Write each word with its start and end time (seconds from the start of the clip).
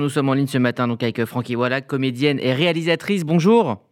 Nous 0.00 0.10
sommes 0.10 0.28
en 0.28 0.34
ligne 0.34 0.46
ce 0.46 0.58
matin 0.58 0.86
donc 0.86 1.02
avec 1.02 1.24
Francky 1.24 1.56
Wallach, 1.56 1.88
comédienne 1.88 2.38
et 2.38 2.52
réalisatrice. 2.52 3.24
Bonjour. 3.24 3.87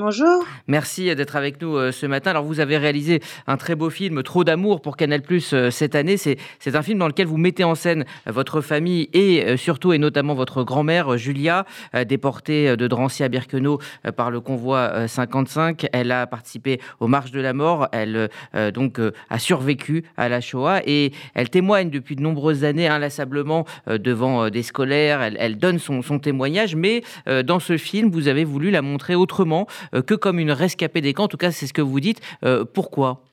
Bonjour. 0.00 0.44
Merci 0.68 1.12
d'être 1.16 1.34
avec 1.34 1.60
nous 1.60 1.76
euh, 1.76 1.90
ce 1.90 2.06
matin. 2.06 2.30
Alors, 2.30 2.44
vous 2.44 2.60
avez 2.60 2.78
réalisé 2.78 3.20
un 3.48 3.56
très 3.56 3.74
beau 3.74 3.90
film, 3.90 4.22
Trop 4.22 4.44
d'amour 4.44 4.80
pour 4.80 4.96
Canal 4.96 5.22
Plus 5.22 5.52
euh, 5.52 5.72
cette 5.72 5.96
année. 5.96 6.16
C'est 6.16 6.36
un 6.76 6.82
film 6.82 7.00
dans 7.00 7.08
lequel 7.08 7.26
vous 7.26 7.36
mettez 7.36 7.64
en 7.64 7.74
scène 7.74 8.04
votre 8.26 8.60
famille 8.60 9.08
et 9.12 9.44
euh, 9.44 9.56
surtout 9.56 9.92
et 9.92 9.98
notamment 9.98 10.34
votre 10.34 10.62
grand-mère, 10.62 11.18
Julia, 11.18 11.66
déportée 12.06 12.76
de 12.76 12.86
Drancy 12.86 13.24
à 13.24 13.28
Birkenau 13.28 13.80
par 14.14 14.30
le 14.30 14.40
convoi 14.40 15.08
55. 15.08 15.86
Elle 15.92 16.12
a 16.12 16.28
participé 16.28 16.80
aux 17.00 17.08
marches 17.08 17.32
de 17.32 17.40
la 17.40 17.52
mort. 17.52 17.88
Elle 17.90 18.28
donc 18.74 19.00
a 19.30 19.38
survécu 19.38 20.04
à 20.16 20.28
la 20.28 20.40
Shoah 20.40 20.82
et 20.86 21.12
elle 21.34 21.50
témoigne 21.50 21.90
depuis 21.90 22.14
de 22.14 22.22
nombreuses 22.22 22.64
années 22.64 22.86
inlassablement 22.86 23.64
devant 23.86 24.50
des 24.50 24.62
scolaires. 24.62 25.22
Elle, 25.22 25.58
donne 25.58 25.78
son, 25.78 26.18
témoignage, 26.18 26.76
mais 26.76 27.02
dans 27.44 27.58
ce 27.58 27.76
film, 27.76 28.10
vous 28.10 28.28
avez 28.28 28.44
voulu 28.44 28.70
la 28.70 28.82
montrer 28.82 29.14
autrement. 29.14 29.66
Euh, 29.94 30.02
que 30.02 30.14
comme 30.14 30.38
une 30.38 30.52
rescapée 30.52 31.00
des 31.00 31.14
camps. 31.14 31.24
En 31.24 31.28
tout 31.28 31.36
cas, 31.36 31.52
c'est 31.52 31.66
ce 31.66 31.72
que 31.72 31.82
vous 31.82 32.00
dites. 32.00 32.20
Euh, 32.44 32.64
pourquoi? 32.64 33.27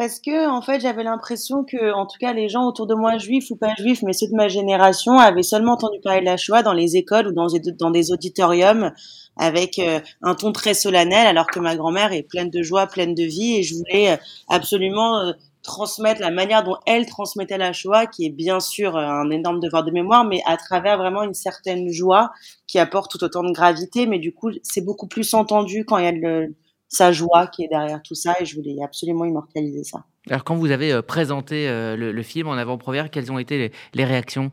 Parce 0.00 0.18
que 0.18 0.48
en 0.48 0.62
fait 0.62 0.80
j'avais 0.80 1.04
l'impression 1.04 1.62
que 1.62 1.92
en 1.92 2.06
tout 2.06 2.16
cas 2.18 2.32
les 2.32 2.48
gens 2.48 2.66
autour 2.66 2.86
de 2.86 2.94
moi 2.94 3.18
juifs 3.18 3.50
ou 3.50 3.56
pas 3.56 3.74
juifs 3.78 4.00
mais 4.00 4.14
ceux 4.14 4.28
de 4.28 4.34
ma 4.34 4.48
génération 4.48 5.18
avaient 5.18 5.42
seulement 5.42 5.74
entendu 5.74 6.00
parler 6.02 6.20
de 6.20 6.24
la 6.24 6.38
Shoah 6.38 6.62
dans 6.62 6.72
les 6.72 6.96
écoles 6.96 7.26
ou 7.26 7.32
dans 7.32 7.90
des, 7.90 8.10
auditoriums 8.10 8.92
avec 9.36 9.78
euh, 9.78 10.00
un 10.22 10.34
ton 10.34 10.52
très 10.52 10.72
solennel 10.72 11.26
alors 11.26 11.48
que 11.48 11.60
ma 11.60 11.76
grand-mère 11.76 12.14
est 12.14 12.22
pleine 12.22 12.48
de 12.48 12.62
joie 12.62 12.86
pleine 12.86 13.14
de 13.14 13.24
vie 13.24 13.56
et 13.58 13.62
je 13.62 13.74
voulais 13.74 14.18
absolument 14.48 15.34
transmettre 15.62 16.22
la 16.22 16.30
manière 16.30 16.64
dont 16.64 16.78
elle 16.86 17.04
transmettait 17.04 17.58
la 17.58 17.74
Shoah, 17.74 18.06
qui 18.06 18.24
est 18.24 18.30
bien 18.30 18.60
sûr 18.60 18.96
euh, 18.96 19.06
un 19.06 19.28
énorme 19.28 19.60
devoir 19.60 19.84
de 19.84 19.90
mémoire, 19.90 20.24
mais 20.24 20.40
à 20.46 20.56
travers 20.56 20.96
vraiment 20.96 21.22
une 21.22 21.34
certaine 21.34 21.92
joie 21.92 22.30
qui 22.66 22.78
apporte 22.78 23.10
tout 23.10 23.22
autant 23.22 23.42
de 23.42 23.52
gravité. 23.52 24.06
Mais 24.06 24.18
du 24.18 24.32
coup, 24.32 24.50
c'est 24.62 24.80
beaucoup 24.80 25.06
plus 25.06 25.34
entendu 25.34 25.84
quand 25.84 25.98
il 25.98 26.04
y 26.04 26.08
a 26.08 26.12
le, 26.12 26.54
sa 26.90 27.12
joie 27.12 27.46
qui 27.46 27.64
est 27.64 27.68
derrière 27.68 28.02
tout 28.02 28.14
ça, 28.14 28.34
et 28.38 28.44
je 28.44 28.54
voulais 28.56 28.76
absolument 28.84 29.24
immortaliser 29.24 29.84
ça. 29.84 30.04
Alors, 30.28 30.44
quand 30.44 30.56
vous 30.56 30.70
avez 30.70 30.92
euh, 30.92 31.00
présenté 31.00 31.66
euh, 31.68 31.96
le, 31.96 32.22
film 32.22 32.48
en 32.48 32.52
avant-première, 32.52 33.10
quelles 33.10 33.32
ont 33.32 33.38
été 33.38 33.56
les, 33.56 33.72
les 33.94 34.04
réactions? 34.04 34.52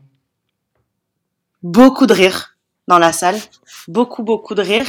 Beaucoup 1.62 2.06
de 2.06 2.14
rire 2.14 2.56
dans 2.86 2.98
la 2.98 3.12
salle, 3.12 3.36
beaucoup 3.88 4.22
beaucoup 4.22 4.54
de 4.54 4.62
rire 4.62 4.86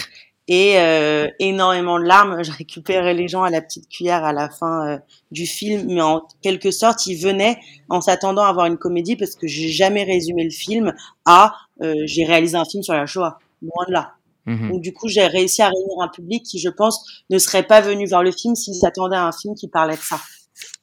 et 0.50 0.80
euh, 0.80 1.30
énormément 1.38 2.00
de 2.00 2.06
larmes. 2.06 2.44
J'ai 2.44 2.52
récupéré 2.52 3.14
les 3.14 3.28
gens 3.28 3.44
à 3.44 3.52
la 3.52 3.62
petite 3.62 3.88
cuillère 3.88 4.26
à 4.26 4.34
la 4.34 4.50
fin 4.50 4.88
euh, 4.88 4.98
du 5.32 5.46
film, 5.46 5.86
mais 5.88 6.02
en 6.02 6.24
quelque 6.42 6.72
sorte, 6.72 7.06
ils 7.06 7.16
venaient 7.16 7.60
en 7.88 8.02
s'attendant 8.02 8.44
à 8.44 8.52
voir 8.52 8.66
une 8.66 8.78
comédie 8.78 9.16
parce 9.16 9.36
que 9.36 9.46
j'ai 9.46 9.70
jamais 9.70 10.04
résumé 10.04 10.44
le 10.44 10.50
film 10.50 10.94
à 11.26 11.54
euh, 11.82 11.94
j'ai 12.06 12.26
réalisé 12.26 12.58
un 12.58 12.66
film 12.66 12.82
sur 12.82 12.96
la 12.96 13.06
Shoah, 13.06 13.38
loin 13.62 13.86
de 13.88 13.94
là. 13.94 14.16
Mmh 14.50 14.70
Donc 14.70 14.82
du 14.82 14.94
coup, 14.94 15.08
j'ai 15.08 15.28
réussi 15.28 15.62
à 15.62 15.68
réunir 15.68 16.00
un 16.02 16.08
public 16.08 16.44
qui, 16.44 16.58
je 16.58 16.70
pense, 16.70 17.06
ne 17.30 17.38
serait 17.38 17.64
pas 17.64 17.82
venu 17.82 18.08
voir 18.08 18.24
le 18.24 18.32
film 18.32 18.56
s'il 18.56 18.74
s'attendait 18.74 19.16
à 19.16 19.28
un 19.28 19.32
film 19.32 19.54
qui 19.54 19.68
parlait 19.68 19.96
de 19.96 20.02
ça. 20.02 20.20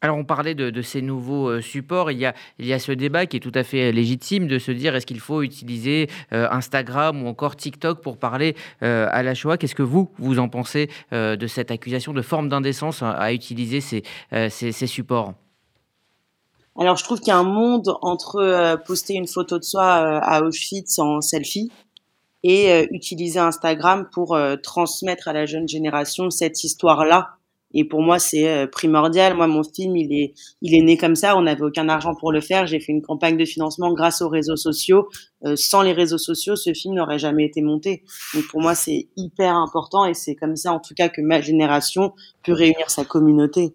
Alors 0.00 0.16
on 0.16 0.24
parlait 0.24 0.54
de, 0.54 0.82
ces 0.82 1.02
nouveaux 1.02 1.48
euh, 1.48 1.60
supports, 1.60 2.10
il 2.10 2.18
y, 2.18 2.26
a, 2.26 2.34
il 2.58 2.66
y 2.66 2.72
a 2.72 2.78
ce 2.78 2.92
débat 2.92 3.26
qui 3.26 3.38
est 3.38 3.40
tout 3.40 3.52
à 3.54 3.62
fait 3.62 3.92
légitime 3.92 4.46
de 4.46 4.58
se 4.58 4.70
dire 4.70 4.94
est-ce 4.94 5.04
qu'il 5.04 5.20
faut 5.20 5.42
utiliser 5.42 6.08
euh, 6.32 6.48
Instagram 6.50 7.22
ou 7.22 7.26
encore 7.26 7.56
TikTok 7.56 8.00
pour 8.00 8.16
parler 8.16 8.56
euh, 8.82 9.08
à 9.10 9.22
la 9.22 9.34
Shoah? 9.34 9.58
Qu'est-ce 9.58 9.74
que 9.74 9.82
vous, 9.82 10.10
vous 10.18 10.38
en 10.38 10.48
pensez 10.48 10.88
de 11.12 11.46
cette 11.46 11.70
accusation 11.70 12.12
de 12.12 12.22
forme 12.22 12.48
d'indécence 12.48 13.02
à, 13.02 13.32
utiliser 13.32 13.80
ces, 13.80 14.02
ces, 14.30 14.86
supports? 14.86 15.34
Alors, 16.78 16.96
je 16.96 17.04
trouve 17.04 17.18
qu'il 17.18 17.28
y 17.28 17.32
a 17.32 17.38
un 17.38 17.42
monde 17.42 17.96
entre 18.02 18.80
poster 18.86 19.14
une 19.14 19.26
photo 19.26 19.58
de 19.58 19.64
soi 19.64 19.84
à 19.84 20.42
Auschwitz 20.42 20.98
en 20.98 21.20
selfie 21.20 21.70
et 22.48 22.86
utiliser 22.92 23.38
Instagram 23.38 24.08
pour 24.12 24.38
transmettre 24.62 25.28
à 25.28 25.32
la 25.32 25.46
jeune 25.46 25.68
génération 25.68 26.30
cette 26.30 26.62
histoire-là 26.64 27.36
et 27.78 27.84
pour 27.84 28.00
moi, 28.00 28.18
c'est 28.18 28.48
euh, 28.48 28.66
primordial. 28.66 29.34
Moi, 29.36 29.46
mon 29.48 29.62
film, 29.62 29.96
il 29.96 30.12
est, 30.12 30.32
il 30.62 30.74
est 30.74 30.80
né 30.80 30.96
comme 30.96 31.14
ça. 31.14 31.36
On 31.36 31.42
n'avait 31.42 31.62
aucun 31.62 31.88
argent 31.90 32.14
pour 32.14 32.32
le 32.32 32.40
faire. 32.40 32.66
J'ai 32.66 32.80
fait 32.80 32.92
une 32.92 33.02
campagne 33.02 33.36
de 33.36 33.44
financement 33.44 33.92
grâce 33.92 34.22
aux 34.22 34.30
réseaux 34.30 34.56
sociaux. 34.56 35.08
Euh, 35.44 35.56
sans 35.56 35.82
les 35.82 35.92
réseaux 35.92 36.18
sociaux, 36.18 36.56
ce 36.56 36.72
film 36.72 36.94
n'aurait 36.94 37.18
jamais 37.18 37.44
été 37.44 37.60
monté. 37.60 38.02
Donc 38.34 38.44
pour 38.48 38.60
moi, 38.60 38.74
c'est 38.74 39.08
hyper 39.16 39.54
important 39.54 40.06
et 40.06 40.14
c'est 40.14 40.34
comme 40.34 40.56
ça, 40.56 40.72
en 40.72 40.80
tout 40.80 40.94
cas, 40.94 41.10
que 41.10 41.20
ma 41.20 41.42
génération 41.42 42.14
peut 42.44 42.52
réunir 42.52 42.88
sa 42.88 43.04
communauté. 43.04 43.74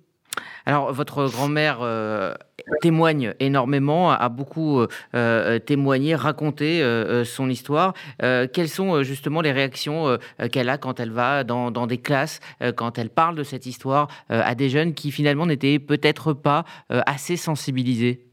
Alors, 0.65 0.93
votre 0.93 1.27
grand-mère 1.27 1.79
euh, 1.81 2.33
témoigne 2.81 3.33
énormément, 3.39 4.11
a 4.11 4.29
beaucoup 4.29 4.79
euh, 4.79 4.87
euh, 5.15 5.59
témoigné, 5.59 6.15
raconté 6.15 6.81
son 7.25 7.49
histoire. 7.49 7.93
quelles 8.19 8.69
sont 8.69 9.03
justement 9.03 9.41
les 9.41 9.51
réactions 9.51 10.17
qu'elle 10.51 10.69
a 10.69 10.77
quand 10.77 10.99
elle 10.99 11.11
va 11.11 11.43
dans, 11.43 11.87
des 11.87 11.97
classes, 11.97 12.39
quand 12.75 12.97
elle 12.97 13.09
parle 13.09 13.35
de 13.35 13.43
cette 13.43 13.65
histoire 13.65 14.07
à 14.29 14.55
des 14.55 14.69
jeunes 14.69 14.93
qui 14.93 15.11
finalement 15.11 15.45
n'étaient 15.45 15.79
peut-être 15.79 16.33
pas 16.33 16.65
assez 16.89 17.37
sensibilisés? 17.37 18.27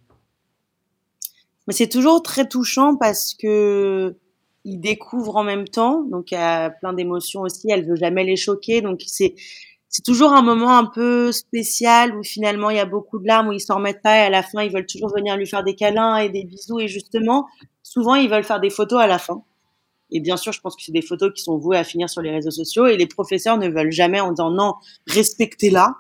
Mais 1.66 1.74
c'est 1.74 1.88
toujours 1.88 2.22
très 2.22 2.48
touchant 2.48 2.96
parce 2.96 3.34
que 3.34 4.16
ils 4.64 4.78
découvrent 4.78 5.36
en 5.36 5.44
même 5.44 5.66
temps, 5.66 6.02
donc 6.02 6.30
il 6.30 6.34
y 6.34 6.38
a 6.38 6.70
plein 6.70 6.92
d'émotions 6.92 7.42
aussi. 7.42 7.70
Elle 7.70 7.86
veut 7.86 7.96
jamais 7.96 8.24
les 8.24 8.36
choquer, 8.36 8.80
donc 8.80 9.00
c'est 9.06 9.34
c'est 9.88 10.04
toujours 10.04 10.32
un 10.32 10.42
moment 10.42 10.76
un 10.76 10.84
peu 10.84 11.32
spécial 11.32 12.16
où 12.16 12.22
finalement 12.22 12.70
il 12.70 12.76
y 12.76 12.80
a 12.80 12.86
beaucoup 12.86 13.18
de 13.18 13.26
larmes 13.26 13.48
où 13.48 13.52
ils 13.52 13.60
s'en 13.60 13.76
remettent 13.76 14.02
pas 14.02 14.18
et 14.18 14.20
à 14.20 14.30
la 14.30 14.42
fin 14.42 14.62
ils 14.62 14.72
veulent 14.72 14.86
toujours 14.86 15.12
venir 15.14 15.36
lui 15.36 15.46
faire 15.46 15.64
des 15.64 15.74
câlins 15.74 16.16
et 16.16 16.28
des 16.28 16.44
bisous 16.44 16.78
et 16.78 16.88
justement 16.88 17.46
souvent 17.82 18.14
ils 18.14 18.28
veulent 18.28 18.44
faire 18.44 18.60
des 18.60 18.70
photos 18.70 19.00
à 19.00 19.06
la 19.06 19.18
fin. 19.18 19.42
Et 20.10 20.20
bien 20.20 20.36
sûr, 20.36 20.52
je 20.52 20.60
pense 20.60 20.74
que 20.74 20.82
c'est 20.82 20.92
des 20.92 21.02
photos 21.02 21.32
qui 21.34 21.42
sont 21.42 21.58
vouées 21.58 21.76
à 21.76 21.84
finir 21.84 22.08
sur 22.08 22.22
les 22.22 22.30
réseaux 22.30 22.50
sociaux 22.50 22.86
et 22.86 22.96
les 22.96 23.06
professeurs 23.06 23.58
ne 23.58 23.68
veulent 23.68 23.92
jamais 23.92 24.20
en 24.20 24.30
disant 24.30 24.50
non, 24.50 24.74
respectez-la. 25.06 25.94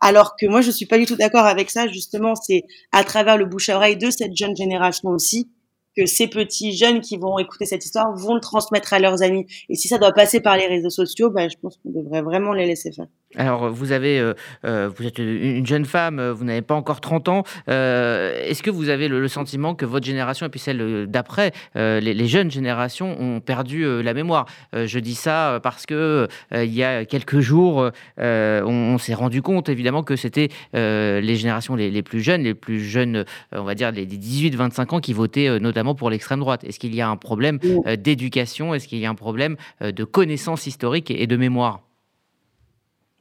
Alors 0.00 0.36
que 0.36 0.46
moi, 0.46 0.60
je 0.60 0.70
suis 0.70 0.86
pas 0.86 0.98
du 0.98 1.06
tout 1.06 1.16
d'accord 1.16 1.46
avec 1.46 1.70
ça. 1.70 1.88
Justement, 1.88 2.34
c'est 2.34 2.64
à 2.92 3.04
travers 3.04 3.36
le 3.36 3.46
bouche 3.46 3.68
à 3.68 3.76
oreille 3.76 3.96
de 3.96 4.10
cette 4.10 4.36
jeune 4.36 4.54
génération 4.54 5.08
aussi 5.10 5.50
que 5.98 6.06
ces 6.06 6.28
petits 6.28 6.76
jeunes 6.76 7.00
qui 7.00 7.16
vont 7.16 7.38
écouter 7.38 7.66
cette 7.66 7.84
histoire 7.84 8.14
vont 8.14 8.34
le 8.34 8.40
transmettre 8.40 8.92
à 8.92 9.00
leurs 9.00 9.22
amis. 9.22 9.46
Et 9.68 9.74
si 9.74 9.88
ça 9.88 9.98
doit 9.98 10.12
passer 10.12 10.40
par 10.40 10.56
les 10.56 10.66
réseaux 10.66 10.90
sociaux, 10.90 11.28
bah, 11.30 11.48
je 11.48 11.56
pense 11.60 11.76
qu'on 11.78 11.90
devrait 11.90 12.22
vraiment 12.22 12.52
les 12.52 12.66
laisser 12.66 12.92
faire. 12.92 13.06
Alors, 13.36 13.68
vous 13.68 13.92
avez, 13.92 14.18
euh, 14.18 14.34
euh, 14.64 14.90
vous 14.94 15.06
êtes 15.06 15.18
une 15.18 15.66
jeune 15.66 15.84
femme, 15.84 16.30
vous 16.30 16.44
n'avez 16.44 16.62
pas 16.62 16.74
encore 16.74 17.00
30 17.00 17.28
ans. 17.28 17.42
Euh, 17.68 18.42
est-ce 18.44 18.62
que 18.62 18.70
vous 18.70 18.88
avez 18.88 19.08
le, 19.08 19.28
sentiment 19.28 19.74
que 19.74 19.84
votre 19.84 20.06
génération 20.06 20.46
et 20.46 20.48
puis 20.48 20.58
celle 20.58 21.06
d'après, 21.06 21.52
les, 21.74 22.26
jeunes 22.26 22.50
générations 22.50 23.20
ont 23.20 23.40
perdu 23.40 24.02
la 24.02 24.14
mémoire? 24.14 24.46
Je 24.72 24.98
dis 24.98 25.14
ça 25.14 25.60
parce 25.62 25.84
que 25.84 26.26
il 26.54 26.72
y 26.72 26.82
a 26.82 27.04
quelques 27.04 27.40
jours, 27.40 27.90
on, 28.18 28.98
s'est 28.98 29.14
rendu 29.14 29.42
compte 29.42 29.68
évidemment 29.68 30.02
que 30.02 30.16
c'était 30.16 30.48
les 30.72 31.36
générations 31.36 31.76
les, 31.76 31.90
les, 31.90 32.02
plus 32.02 32.22
jeunes, 32.22 32.42
les 32.42 32.54
plus 32.54 32.80
jeunes, 32.80 33.26
on 33.52 33.64
va 33.64 33.74
dire 33.74 33.92
les 33.92 34.06
18-25 34.06 34.94
ans 34.94 35.00
qui 35.00 35.12
votaient 35.12 35.60
notamment 35.60 35.94
pour 35.94 36.08
l'extrême 36.08 36.40
droite. 36.40 36.64
Est-ce 36.64 36.78
qu'il 36.78 36.94
y 36.94 37.00
a 37.00 37.08
un 37.08 37.16
problème 37.16 37.58
euh, 37.86 37.96
d'éducation? 37.96 38.74
Est-ce 38.74 38.88
qu'il 38.88 38.98
y 38.98 39.06
a 39.06 39.10
un 39.10 39.14
problème 39.14 39.56
euh, 39.82 39.92
de 39.92 40.04
connaissance 40.04 40.66
historique 40.66 41.10
et 41.10 41.26
de 41.26 41.36
mémoire? 41.36 41.87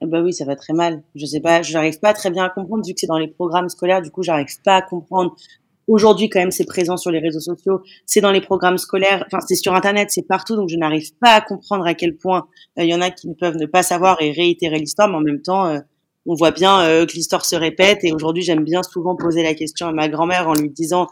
Bah 0.02 0.22
oui, 0.22 0.34
ça 0.34 0.46
va 0.46 0.56
très 0.56 0.74
mal. 0.74 1.04
Je 1.16 1.26
sais 1.26 1.40
pas, 1.40 1.62
je 1.62 1.74
n'arrive 1.74 2.00
pas 2.00 2.14
très 2.14 2.30
bien 2.30 2.46
à 2.46 2.50
comprendre 2.50 2.84
vu 2.86 2.94
que 2.94 3.00
c'est 3.00 3.08
dans 3.08 3.18
les 3.18 3.28
programmes 3.28 3.70
scolaires. 3.70 4.02
Du 4.02 4.12
coup, 4.12 4.24
j'arrive 4.24 4.62
pas 4.64 4.76
à 4.76 4.82
comprendre. 4.82 5.36
Aujourd'hui, 5.88 6.30
quand 6.30 6.40
même, 6.40 6.52
c'est 6.52 6.66
présent 6.66 6.98
sur 6.98 7.12
les 7.12 7.20
réseaux 7.20 7.40
sociaux, 7.40 7.82
c'est 8.06 8.20
dans 8.20 8.32
les 8.32 8.42
programmes 8.42 8.78
scolaires, 8.78 9.24
enfin, 9.26 9.40
c'est 9.48 9.56
sur 9.56 9.74
Internet, 9.74 10.10
c'est 10.12 10.28
partout. 10.28 10.56
Donc, 10.58 10.68
je 10.70 10.76
n'arrive 10.76 11.16
pas 11.22 11.32
à 11.32 11.42
comprendre 11.42 11.86
à 11.88 11.94
quel 11.94 12.18
point 12.18 12.48
euh, 12.78 12.84
il 12.84 12.90
y 12.90 12.94
en 12.94 13.02
a 13.02 13.10
qui 13.10 13.30
ne 13.30 13.34
peuvent 13.34 13.56
ne 13.56 13.66
pas 13.66 13.84
savoir 13.84 14.22
et 14.22 14.32
réitérer 14.32 14.78
l'histoire, 14.80 15.08
mais 15.08 15.16
en 15.16 15.22
même 15.22 15.42
temps, 15.42 15.80
on 16.26 16.36
voit 16.36 16.52
bien 16.52 17.06
que 17.06 17.14
l'histoire 17.14 17.46
se 17.46 17.56
répète. 17.56 18.00
Et 18.04 18.12
aujourd'hui, 18.12 18.44
j'aime 18.44 18.66
bien 18.66 18.84
souvent 18.84 19.16
poser 19.16 19.44
la 19.44 19.54
question 19.54 19.88
à 19.88 19.94
ma 19.94 20.10
grand-mère 20.10 20.50
en 20.50 20.54
lui 20.54 20.70
disant 20.70 21.08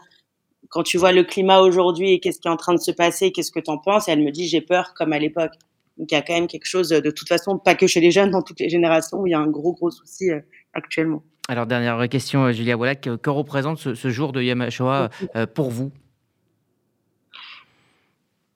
quand 0.68 0.82
tu 0.82 0.98
vois 0.98 1.12
le 1.12 1.24
climat 1.24 1.60
aujourd'hui 1.60 2.12
et 2.12 2.20
qu'est-ce 2.20 2.40
qui 2.40 2.48
est 2.48 2.50
en 2.50 2.56
train 2.56 2.74
de 2.74 2.80
se 2.80 2.90
passer, 2.90 3.32
qu'est-ce 3.32 3.52
que 3.52 3.60
tu 3.60 3.70
en 3.70 3.78
penses? 3.78 4.08
Et 4.08 4.12
elle 4.12 4.22
me 4.22 4.30
dit, 4.30 4.46
j'ai 4.46 4.60
peur 4.60 4.94
comme 4.94 5.12
à 5.12 5.18
l'époque. 5.18 5.52
Donc 5.98 6.10
il 6.10 6.14
y 6.14 6.18
a 6.18 6.22
quand 6.22 6.34
même 6.34 6.46
quelque 6.46 6.66
chose, 6.66 6.90
de 6.90 7.10
toute 7.10 7.28
façon, 7.28 7.58
pas 7.58 7.74
que 7.74 7.86
chez 7.86 8.00
les 8.00 8.10
jeunes, 8.10 8.30
dans 8.30 8.42
toutes 8.42 8.60
les 8.60 8.68
générations, 8.68 9.18
où 9.18 9.26
il 9.26 9.30
y 9.30 9.34
a 9.34 9.38
un 9.38 9.46
gros, 9.46 9.72
gros 9.72 9.90
souci 9.90 10.30
euh, 10.30 10.40
actuellement. 10.74 11.22
Alors, 11.48 11.66
dernière 11.66 12.08
question, 12.08 12.44
euh, 12.44 12.52
Julia 12.52 12.76
Wallach, 12.76 13.00
que 13.00 13.30
représente 13.30 13.78
ce, 13.78 14.10
jour 14.10 14.32
de 14.32 14.42
euh, 14.42 15.46
pour 15.46 15.70
vous? 15.70 15.92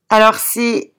Alors, 0.08 0.34
c'est 0.34 0.92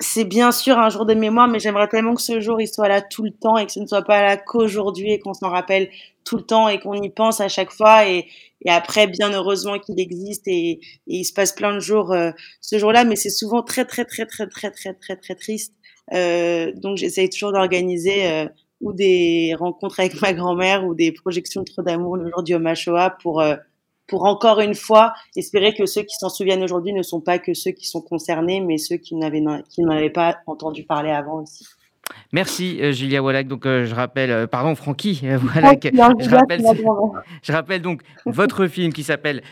c'est 0.00 0.24
bien 0.24 0.52
sûr 0.52 0.78
un 0.78 0.90
jour 0.90 1.06
de 1.06 1.14
mémoire, 1.14 1.48
mais 1.48 1.58
j'aimerais 1.58 1.88
tellement 1.88 2.14
que 2.14 2.22
ce 2.22 2.40
jour 2.40 2.60
il 2.60 2.68
soit 2.68 2.88
là 2.88 3.02
tout 3.02 3.24
le 3.24 3.32
temps 3.32 3.56
et 3.56 3.66
que 3.66 3.72
ce 3.72 3.80
ne 3.80 3.86
soit 3.86 4.02
pas 4.02 4.22
là 4.22 4.36
qu'aujourd'hui 4.36 5.12
et 5.12 5.18
qu'on 5.18 5.34
s'en 5.34 5.48
rappelle 5.48 5.90
tout 6.24 6.36
le 6.36 6.42
temps 6.42 6.68
et 6.68 6.78
qu'on 6.78 6.94
y 6.94 7.08
pense 7.08 7.40
à 7.40 7.48
chaque 7.48 7.72
fois. 7.72 8.08
Et, 8.08 8.26
et 8.64 8.70
après, 8.70 9.06
bien 9.06 9.32
heureusement 9.32 9.78
qu'il 9.78 10.00
existe 10.00 10.48
et, 10.48 10.70
et, 10.70 10.80
il 11.06 11.24
se 11.24 11.32
passe 11.32 11.52
plein 11.52 11.74
de 11.74 11.80
jours 11.80 12.12
euh, 12.12 12.30
ce 12.60 12.78
jour-là, 12.78 13.04
mais 13.04 13.16
c'est 13.16 13.30
souvent 13.30 13.62
très, 13.62 13.84
très, 13.84 14.04
très, 14.04 14.26
très, 14.26 14.46
très, 14.48 14.70
très, 14.70 14.94
très, 14.94 15.16
très 15.16 15.34
triste. 15.34 15.74
Euh, 16.14 16.72
donc, 16.74 16.96
j'essaye 16.96 17.28
toujours 17.28 17.52
d'organiser 17.52 18.26
euh, 18.30 18.46
ou 18.80 18.92
des 18.92 19.54
rencontres 19.58 20.00
avec 20.00 20.20
ma 20.22 20.32
grand-mère 20.32 20.86
ou 20.86 20.94
des 20.94 21.12
projections 21.12 21.62
de 21.62 21.66
Trop 21.70 21.82
d'amour 21.82 22.16
le 22.16 22.30
jour 22.30 22.42
du 22.42 22.54
Omashoa 22.54 23.16
pour, 23.22 23.40
euh, 23.40 23.56
pour 24.06 24.24
encore 24.24 24.60
une 24.60 24.74
fois 24.74 25.12
espérer 25.36 25.74
que 25.74 25.86
ceux 25.86 26.02
qui 26.02 26.16
s'en 26.18 26.28
souviennent 26.28 26.62
aujourd'hui 26.62 26.92
ne 26.92 27.02
sont 27.02 27.20
pas 27.20 27.38
que 27.38 27.54
ceux 27.54 27.72
qui 27.72 27.86
sont 27.86 28.00
concernés, 28.00 28.60
mais 28.60 28.78
ceux 28.78 28.96
qui 28.96 29.14
n'avaient 29.14 30.10
pas 30.10 30.38
entendu 30.46 30.84
parler 30.84 31.10
avant 31.10 31.42
aussi. 31.42 31.64
Merci 32.32 32.78
euh, 32.82 32.92
Julia 32.92 33.22
Wallach. 33.22 33.46
Donc 33.46 33.64
euh, 33.64 33.86
je 33.86 33.94
rappelle, 33.94 34.30
euh, 34.30 34.46
pardon 34.46 34.74
Francky 34.74 35.22
Wallach. 35.22 35.80
Je 35.82 36.34
rappelle, 36.34 36.62
je 37.42 37.52
rappelle 37.52 37.80
donc 37.80 38.02
votre 38.26 38.66
film 38.66 38.92
qui 38.92 39.02
s'appelle 39.02 39.42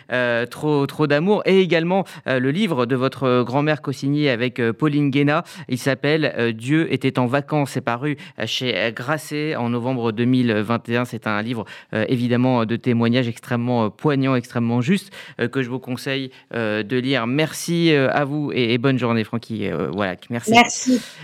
Trop 0.51 0.87
trop 0.87 1.07
d'amour 1.07 1.43
et 1.47 1.61
également 1.61 2.05
le 2.27 2.51
livre 2.51 2.87
de 2.87 2.97
votre 2.97 3.43
grand-mère 3.43 3.83
co-signé 3.83 4.31
avec 4.31 4.61
Pauline 4.73 5.11
Guéna. 5.11 5.45
Il 5.69 5.79
s'appelle 5.79 6.55
Dieu 6.57 6.93
était 6.93 7.19
en 7.19 7.27
vacances. 7.27 7.73
C'est 7.73 7.81
paru 7.81 8.17
chez 8.47 8.93
Grasset 8.95 9.57
en 9.57 9.71
novembre 9.71 10.13
2021. 10.13 11.05
C'est 11.05 11.27
un 11.27 11.41
livre 11.43 11.65
évidemment 11.93 12.65
de 12.65 12.77
témoignages 12.77 13.29
extrêmement 13.29 13.91
poignant, 13.91 14.35
extrêmement 14.35 14.81
juste 14.81 15.13
que 15.53 15.63
je 15.63 15.69
vous 15.69 15.81
conseille 15.81 16.31
de 16.53 16.97
lire. 16.97 17.27
Merci 17.27 17.93
à 17.93 18.25
vous 18.25 18.53
et, 18.53 18.77
bonne 18.79 18.99
journée 18.99 19.25
Francky 19.25 19.69
Wallach. 19.71 20.29
Merci. 20.31 20.53
Merci. 20.53 21.01